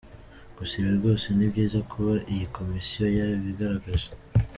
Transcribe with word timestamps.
Gusa 0.55 0.73
ibi 0.79 0.91
rwose 0.97 1.27
ni 1.33 1.45
byiza 1.51 1.79
kuba 1.91 2.13
iyi 2.31 2.45
komisiyo 2.55 3.03
yarabigaragaje. 3.17 4.09